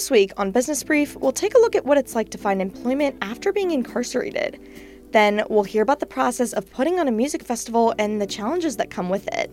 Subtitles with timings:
[0.00, 2.62] This week on Business Brief, we'll take a look at what it's like to find
[2.62, 4.58] employment after being incarcerated.
[5.12, 8.78] Then we'll hear about the process of putting on a music festival and the challenges
[8.78, 9.50] that come with it.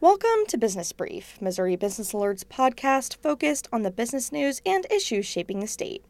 [0.00, 5.26] Welcome to Business Brief, Missouri Business Alert's podcast focused on the business news and issues
[5.26, 6.04] shaping the state.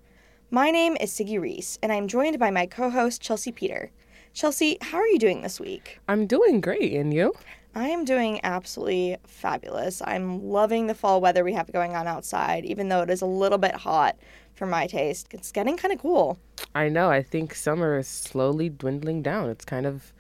[0.57, 3.91] My name is Siggy Reese, and I'm joined by my co host, Chelsea Peter.
[4.33, 5.99] Chelsea, how are you doing this week?
[6.09, 7.35] I'm doing great, and you?
[7.75, 10.01] I am doing absolutely fabulous.
[10.03, 13.27] I'm loving the fall weather we have going on outside, even though it is a
[13.27, 14.17] little bit hot
[14.55, 15.27] for my taste.
[15.33, 16.39] It's getting kind of cool.
[16.75, 17.11] I know.
[17.11, 19.51] I think summer is slowly dwindling down.
[19.51, 20.15] It's kind of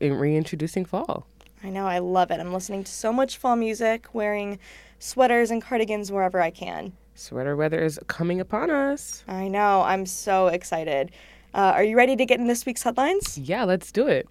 [0.00, 1.28] reintroducing fall.
[1.62, 2.40] I know, I love it.
[2.40, 4.58] I'm listening to so much fall music, wearing
[4.98, 6.94] sweaters and cardigans wherever I can.
[7.18, 9.24] Sweater weather is coming upon us.
[9.26, 11.10] I know, I'm so excited.
[11.52, 13.36] Uh, are you ready to get in this week's headlines?
[13.36, 14.28] Yeah, let's do it.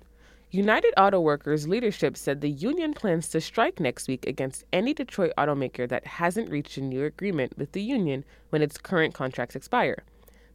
[0.52, 5.33] United Auto Workers leadership said the union plans to strike next week against any Detroit
[5.38, 10.05] automaker that hasn't reached a new agreement with the union when its current contracts expire.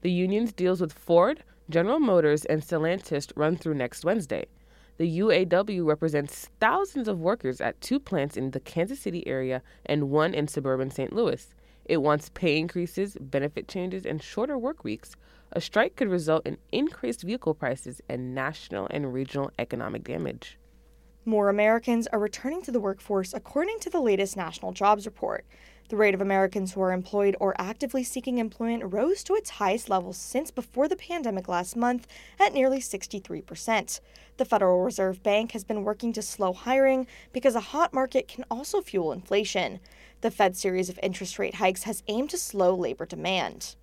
[0.00, 4.46] The union's deals with Ford, General Motors, and Stellantis run through next Wednesday.
[4.96, 10.08] The UAW represents thousands of workers at two plants in the Kansas City area and
[10.08, 11.12] one in suburban St.
[11.12, 11.46] Louis.
[11.84, 15.16] It wants pay increases, benefit changes, and shorter work weeks.
[15.52, 20.58] A strike could result in increased vehicle prices and national and regional economic damage.
[21.24, 25.44] More Americans are returning to the workforce according to the latest national jobs report.
[25.88, 29.90] The rate of Americans who are employed or actively seeking employment rose to its highest
[29.90, 32.06] level since before the pandemic last month
[32.40, 34.00] at nearly 63%.
[34.38, 38.44] The Federal Reserve Bank has been working to slow hiring because a hot market can
[38.50, 39.80] also fuel inflation.
[40.22, 43.74] The Fed's series of interest rate hikes has aimed to slow labor demand.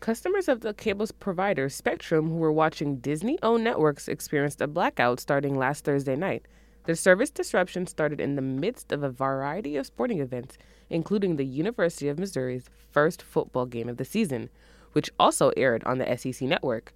[0.00, 5.20] Customers of the cable's provider, Spectrum, who were watching Disney owned networks, experienced a blackout
[5.20, 6.46] starting last Thursday night.
[6.86, 10.58] The service disruption started in the midst of a variety of sporting events,
[10.90, 14.50] including the University of Missouri's first football game of the season,
[14.94, 16.92] which also aired on the SEC network.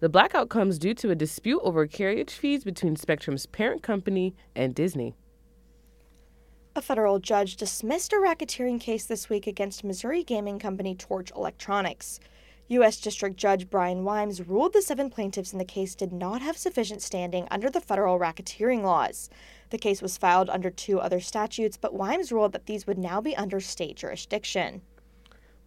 [0.00, 4.74] The blackout comes due to a dispute over carriage fees between Spectrum's parent company and
[4.74, 5.14] Disney.
[6.76, 12.20] A federal judge dismissed a racketeering case this week against Missouri gaming company Torch Electronics.
[12.68, 13.00] U.S.
[13.00, 17.00] District Judge Brian Wimes ruled the seven plaintiffs in the case did not have sufficient
[17.00, 19.30] standing under the federal racketeering laws.
[19.70, 23.22] The case was filed under two other statutes, but Wimes ruled that these would now
[23.22, 24.82] be under state jurisdiction.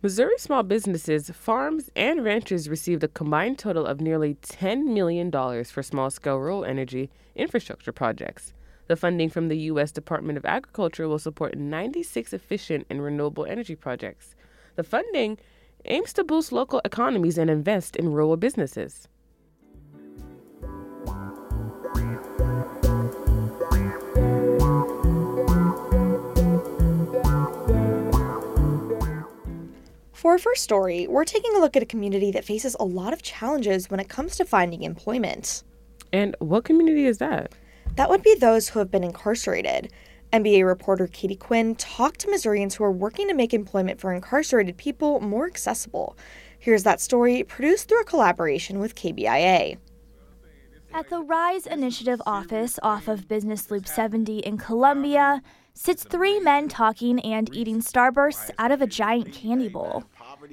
[0.04, 5.32] Missouri small businesses, farms, and ranchers received a combined total of nearly $10 million
[5.66, 8.54] for small scale rural energy infrastructure projects.
[8.90, 9.92] The funding from the U.S.
[9.92, 14.34] Department of Agriculture will support 96 efficient and renewable energy projects.
[14.78, 15.38] The funding
[15.86, 19.08] aims to boost local economies and invest in rural businesses.
[30.14, 33.14] For our first story, we're taking a look at a community that faces a lot
[33.14, 35.64] of challenges when it comes to finding employment.
[36.12, 37.54] And what community is that?
[37.96, 39.92] That would be those who have been incarcerated.
[40.32, 44.78] MBA reporter Katie Quinn talked to Missourians who are working to make employment for incarcerated
[44.78, 46.16] people more accessible.
[46.60, 49.78] Here's that story produced through a collaboration with KBIA.
[50.94, 55.42] At the Rise Initiative office off of Business Loop 70 in Columbia
[55.74, 60.04] sits three men talking and eating starbursts out of a giant candy bowl.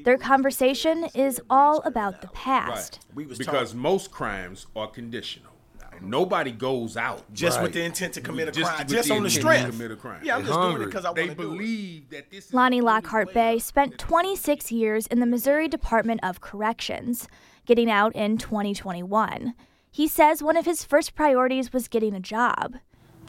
[0.05, 3.01] Their conversation is all about the past.
[3.15, 3.37] Right.
[3.37, 5.56] Because most crimes are conditional.
[6.03, 7.65] Nobody goes out just right.
[7.65, 9.71] with the intent to commit a just crime, just on the strength.
[9.71, 10.21] Commit a crime.
[10.23, 12.53] Yeah, I'm just doing it because I want to believe that this.
[12.53, 17.29] Lonnie Lockhart Bey spent 26 years in the Missouri Department of Corrections,
[17.65, 19.55] getting out in 2021.
[19.91, 22.77] He says one of his first priorities was getting a job.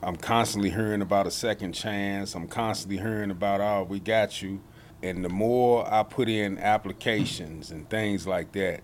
[0.03, 2.35] I'm constantly hearing about a second chance.
[2.35, 4.61] I'm constantly hearing about, oh, we got you.
[5.02, 8.81] And the more I put in applications and things like that,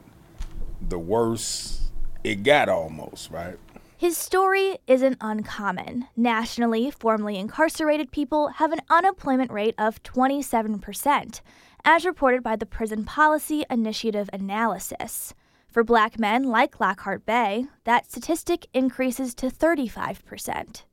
[0.81, 1.91] the worse
[2.23, 3.57] it got almost, right?
[4.03, 6.09] His story isn't uncommon.
[6.17, 11.39] Nationally, formerly incarcerated people have an unemployment rate of 27%,
[11.85, 15.33] as reported by the Prison Policy Initiative analysis.
[15.69, 20.83] For black men like Lockhart Bey, that statistic increases to 35%.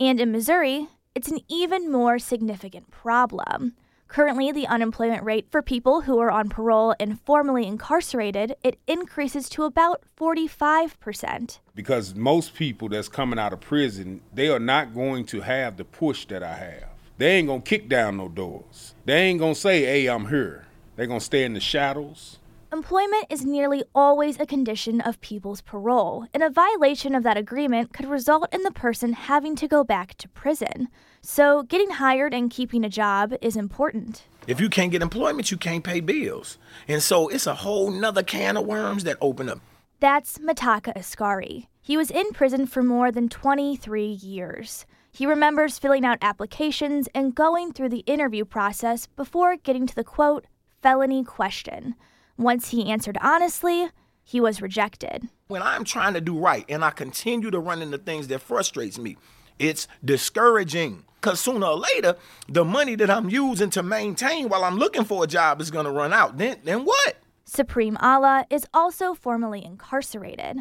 [0.00, 3.74] And in Missouri, it's an even more significant problem.
[4.14, 9.48] Currently, the unemployment rate for people who are on parole and formerly incarcerated, it increases
[9.48, 11.58] to about 45%.
[11.74, 15.84] Because most people that's coming out of prison, they are not going to have the
[15.84, 16.90] push that I have.
[17.18, 18.94] They ain't going to kick down no doors.
[19.04, 22.38] They ain't going to say, "Hey, I'm here." They're going to stay in the shadows.
[22.74, 27.92] Employment is nearly always a condition of people's parole, and a violation of that agreement
[27.92, 30.88] could result in the person having to go back to prison.
[31.22, 34.24] So, getting hired and keeping a job is important.
[34.48, 36.58] If you can't get employment, you can't pay bills.
[36.88, 39.60] And so it's a whole nother can of worms that open up.
[40.00, 41.68] That's Mataka Askari.
[41.80, 44.84] He was in prison for more than 23 years.
[45.12, 50.02] He remembers filling out applications and going through the interview process before getting to the
[50.02, 50.46] quote,
[50.82, 51.94] felony question.
[52.36, 53.88] Once he answered honestly,
[54.24, 55.28] he was rejected.
[55.48, 58.98] When I'm trying to do right and I continue to run into things that frustrates
[58.98, 59.16] me,
[59.58, 61.04] it's discouraging.
[61.20, 62.16] Cause sooner or later,
[62.48, 65.92] the money that I'm using to maintain while I'm looking for a job is gonna
[65.92, 66.38] run out.
[66.38, 67.16] Then then what?
[67.44, 70.58] Supreme Allah is also formerly incarcerated.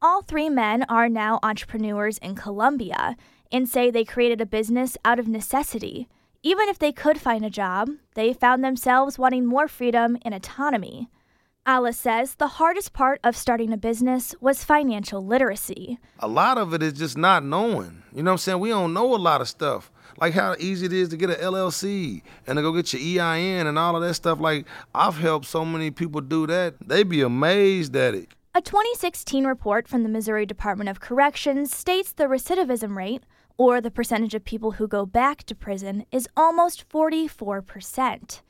[0.00, 3.16] All three men are now entrepreneurs in Columbia
[3.52, 6.08] and say they created a business out of necessity.
[6.42, 11.10] Even if they could find a job, they found themselves wanting more freedom and autonomy.
[11.66, 15.98] Alice says the hardest part of starting a business was financial literacy.
[16.18, 18.02] A lot of it is just not knowing.
[18.14, 18.60] You know what I'm saying?
[18.60, 19.92] We don't know a lot of stuff.
[20.18, 23.66] Like how easy it is to get an LLC and to go get your EIN
[23.66, 24.40] and all of that stuff.
[24.40, 24.64] Like
[24.94, 26.74] I've helped so many people do that.
[26.80, 28.28] They'd be amazed at it.
[28.54, 33.24] A 2016 report from the Missouri Department of Corrections states the recidivism rate
[33.60, 38.40] or the percentage of people who go back to prison, is almost 44%.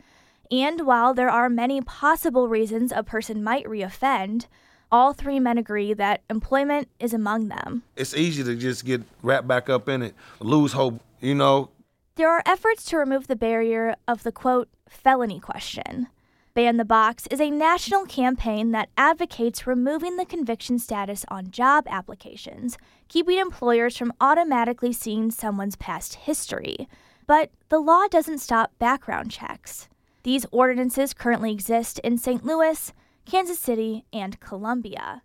[0.52, 4.46] And while there are many possible reasons a person might reoffend,
[4.92, 7.82] all three men agree that employment is among them.
[7.96, 11.70] It's easy to just get wrapped back up in it, lose hope, you know.
[12.14, 16.06] There are efforts to remove the barrier of the quote, felony question.
[16.54, 21.86] Ban the Box is a national campaign that advocates removing the conviction status on job
[21.88, 22.76] applications,
[23.10, 26.88] keeping employers from automatically seeing someone's past history.
[27.26, 29.88] But the law doesn't stop background checks.
[30.22, 32.44] These ordinances currently exist in St.
[32.44, 32.92] Louis,
[33.26, 35.22] Kansas City, and Columbia.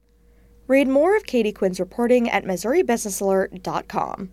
[0.68, 4.32] Read more of Katie Quinn's reporting at MissouriBusinessAlert.com.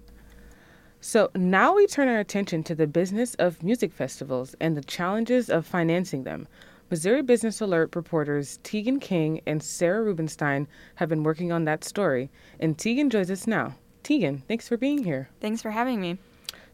[1.00, 5.50] So now we turn our attention to the business of music festivals and the challenges
[5.50, 6.48] of financing them.
[6.92, 12.30] Missouri Business Alert reporters Tegan King and Sarah Rubenstein have been working on that story,
[12.60, 13.76] and Tegan joins us now.
[14.02, 15.30] Tegan, thanks for being here.
[15.40, 16.18] Thanks for having me.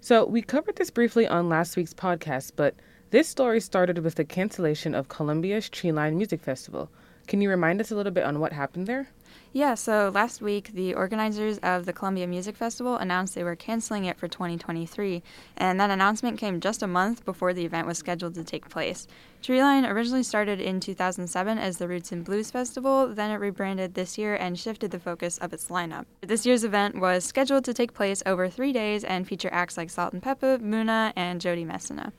[0.01, 2.75] So, we covered this briefly on last week's podcast, but
[3.11, 6.91] this story started with the cancellation of Columbia's Treeline Music Festival.
[7.29, 9.11] Can you remind us a little bit on what happened there?
[9.55, 14.05] Yeah, so last week, the organizers of the Columbia Music Festival announced they were canceling
[14.05, 15.23] it for 2023,
[15.57, 19.07] and that announcement came just a month before the event was scheduled to take place.
[19.43, 24.19] Treeline originally started in 2007 as the Roots and Blues Festival, then it rebranded this
[24.19, 26.05] year and shifted the focus of its lineup.
[26.21, 29.89] This year's event was scheduled to take place over three days and feature acts like
[29.89, 32.13] Salt-N-Pepa, Muna, and Jo Dee Messina.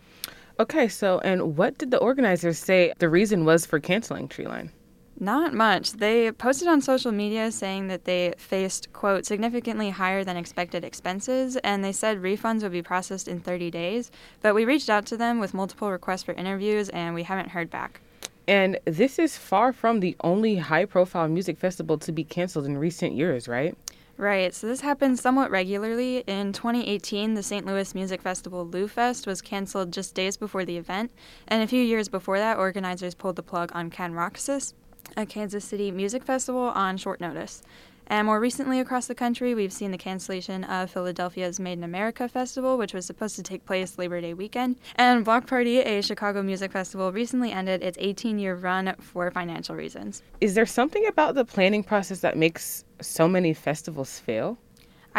[0.59, 4.71] Okay, so and what did the organizers say the reason was for canceling Treeline?
[5.21, 5.91] Not much.
[5.91, 11.57] They posted on social media saying that they faced, quote, significantly higher than expected expenses,
[11.57, 14.11] and they said refunds would be processed in 30 days.
[14.41, 17.69] But we reached out to them with multiple requests for interviews, and we haven't heard
[17.69, 17.99] back.
[18.47, 22.77] And this is far from the only high profile music festival to be canceled in
[22.77, 23.77] recent years, right?
[24.15, 26.23] Right, so this happens somewhat regularly.
[26.27, 27.65] In 2018, the St.
[27.65, 31.11] Louis Music Festival LouFest was canceled just days before the event,
[31.47, 34.73] and a few years before that, organizers pulled the plug on Kanrocksas,
[35.17, 37.61] a Kansas City music festival on short notice.
[38.11, 42.27] And more recently across the country, we've seen the cancellation of Philadelphia's Made in America
[42.27, 44.77] Festival, which was supposed to take place Labor Day weekend.
[44.95, 49.75] And Block Party, a Chicago music festival, recently ended its 18 year run for financial
[49.75, 50.23] reasons.
[50.41, 54.57] Is there something about the planning process that makes so many festivals fail?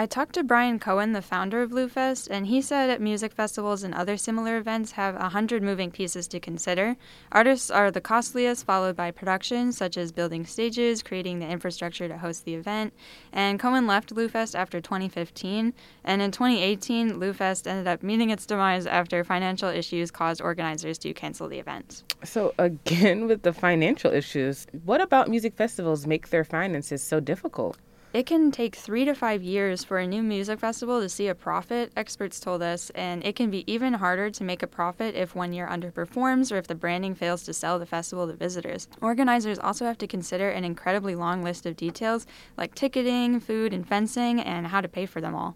[0.00, 3.92] I talked to Brian Cohen, the founder of Fest, and he said music festivals and
[3.92, 6.97] other similar events have a hundred moving pieces to consider.
[7.30, 12.16] Artists are the costliest, followed by production, such as building stages, creating the infrastructure to
[12.16, 12.95] host the event.
[13.30, 18.87] And Cohen left Fest after 2015, and in 2018, Fest ended up meeting its demise
[18.87, 22.04] after financial issues caused organizers to cancel the event.
[22.25, 27.76] So again, with the financial issues, what about music festivals make their finances so difficult?
[28.12, 31.35] It can take three to five years for a new music festival to see a
[31.35, 35.37] profit, experts told us, and it can be even harder to make a profit if
[35.37, 38.88] one year underperforms or if the branding fails to sell the festival to visitors.
[39.00, 42.26] Organizers also have to consider an incredibly long list of details
[42.57, 45.55] like ticketing, food, and fencing, and how to pay for them all.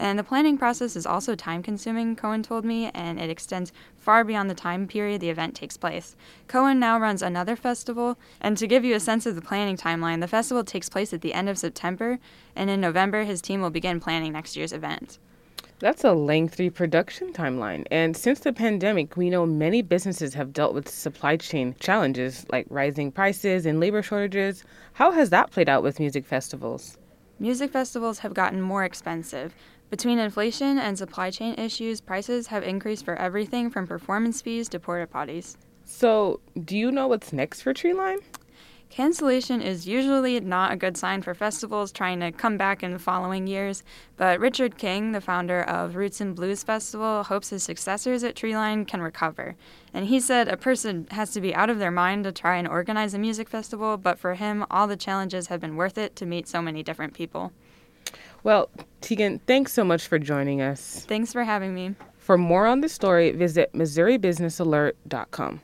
[0.00, 4.22] And the planning process is also time consuming, Cohen told me, and it extends far
[4.22, 6.14] beyond the time period the event takes place.
[6.46, 10.20] Cohen now runs another festival, and to give you a sense of the planning timeline,
[10.20, 12.20] the festival takes place at the end of September,
[12.54, 15.18] and in November, his team will begin planning next year's event.
[15.80, 17.84] That's a lengthy production timeline.
[17.90, 22.66] And since the pandemic, we know many businesses have dealt with supply chain challenges like
[22.70, 24.62] rising prices and labor shortages.
[24.92, 26.98] How has that played out with music festivals?
[27.40, 29.54] Music festivals have gotten more expensive.
[29.90, 34.78] Between inflation and supply chain issues, prices have increased for everything from performance fees to
[34.78, 35.56] porta potties.
[35.84, 38.18] So, do you know what's next for Treeline?
[38.90, 42.98] Cancellation is usually not a good sign for festivals trying to come back in the
[42.98, 43.82] following years,
[44.16, 48.86] but Richard King, the founder of Roots and Blues Festival, hopes his successors at Treeline
[48.86, 49.56] can recover.
[49.92, 52.66] And he said a person has to be out of their mind to try and
[52.66, 56.26] organize a music festival, but for him, all the challenges have been worth it to
[56.26, 57.52] meet so many different people.
[58.48, 58.70] Well,
[59.02, 61.04] Tegan, thanks so much for joining us.
[61.06, 61.94] Thanks for having me.
[62.16, 65.60] For more on the story, visit MissouriBusinessAlert.com.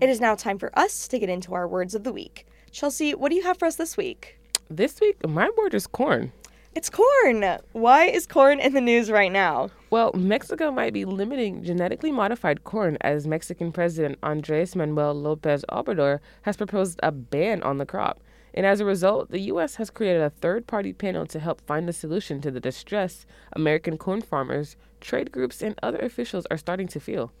[0.00, 2.46] It is now time for us to get into our words of the week.
[2.70, 4.38] Chelsea, what do you have for us this week?
[4.70, 6.32] This week, my word is corn.
[6.74, 7.44] It's corn.
[7.72, 9.68] Why is corn in the news right now?
[9.90, 16.20] Well, Mexico might be limiting genetically modified corn as Mexican President Andres Manuel Lopez Obrador
[16.42, 18.20] has proposed a ban on the crop.
[18.52, 19.76] And as a result, the U.S.
[19.76, 23.96] has created a third party panel to help find a solution to the distress American
[23.96, 27.32] corn farmers, trade groups, and other officials are starting to feel.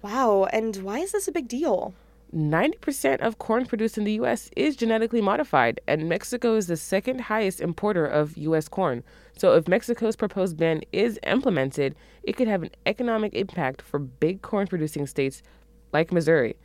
[0.00, 1.94] Wow, and why is this a big deal?
[2.34, 4.50] 90% of corn produced in the U.S.
[4.56, 8.68] is genetically modified, and Mexico is the second highest importer of U.S.
[8.68, 9.02] corn.
[9.36, 14.42] So, if Mexico's proposed ban is implemented, it could have an economic impact for big
[14.42, 15.42] corn producing states
[15.92, 16.56] like Missouri.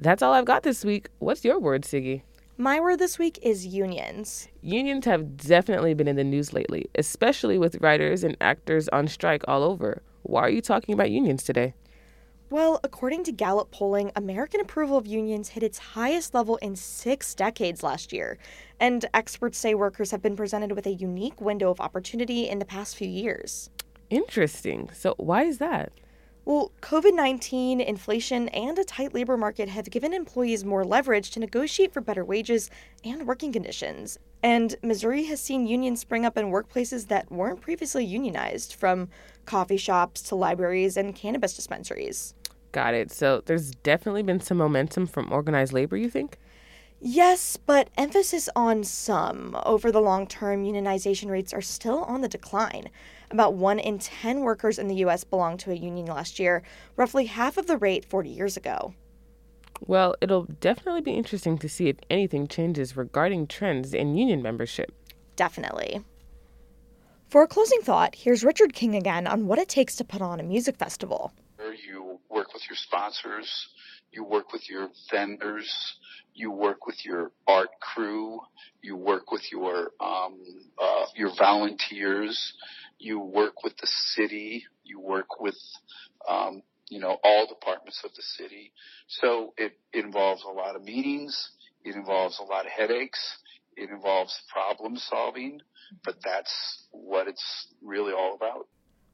[0.00, 1.08] That's all I've got this week.
[1.18, 2.22] What's your word, Siggy?
[2.56, 4.48] My word this week is unions.
[4.62, 9.42] Unions have definitely been in the news lately, especially with writers and actors on strike
[9.48, 10.02] all over.
[10.22, 11.74] Why are you talking about unions today?
[12.50, 17.32] Well, according to Gallup polling, American approval of unions hit its highest level in six
[17.32, 18.38] decades last year.
[18.80, 22.64] And experts say workers have been presented with a unique window of opportunity in the
[22.64, 23.70] past few years.
[24.10, 24.90] Interesting.
[24.92, 25.92] So, why is that?
[26.44, 31.38] Well, COVID 19, inflation, and a tight labor market have given employees more leverage to
[31.38, 32.68] negotiate for better wages
[33.04, 34.18] and working conditions.
[34.42, 39.08] And Missouri has seen unions spring up in workplaces that weren't previously unionized, from
[39.44, 42.34] coffee shops to libraries and cannabis dispensaries.
[42.72, 43.10] Got it.
[43.10, 46.38] So there's definitely been some momentum from organized labor, you think?
[47.02, 49.56] Yes, but emphasis on some.
[49.64, 52.90] Over the long term, unionization rates are still on the decline.
[53.30, 55.24] About one in 10 workers in the U.S.
[55.24, 56.62] belonged to a union last year,
[56.96, 58.92] roughly half of the rate 40 years ago.
[59.86, 64.92] Well, it'll definitely be interesting to see if anything changes regarding trends in union membership.
[65.36, 66.04] Definitely.
[67.30, 70.38] For a closing thought, here's Richard King again on what it takes to put on
[70.38, 71.32] a music festival.
[71.86, 73.68] You work with your sponsors,
[74.12, 75.70] you work with your vendors,
[76.34, 78.40] you work with your art crew,
[78.82, 80.38] you work with your um,
[80.80, 82.54] uh, your volunteers,
[82.98, 85.56] you work with the city, you work with
[86.28, 88.72] um, you know all departments of the city.
[89.08, 91.50] So it involves a lot of meetings,
[91.84, 93.38] it involves a lot of headaches,
[93.76, 95.60] it involves problem solving,
[96.04, 98.66] but that's what it's really all about.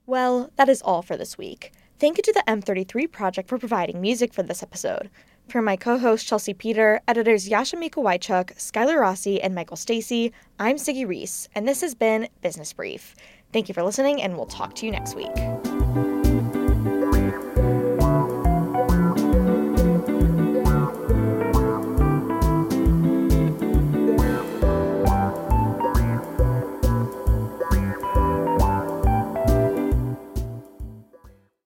[0.07, 1.73] Well, that is all for this week.
[1.99, 5.09] Thank you to the M33 Project for providing music for this episode.
[5.49, 10.31] For my co host Chelsea Peter, editors Yasha Mika Wychuk, Skylar Rossi, and Michael Stacy,
[10.59, 13.17] I'm Siggy Reese, and this has been Business Brief.
[13.51, 15.33] Thank you for listening, and we'll talk to you next week.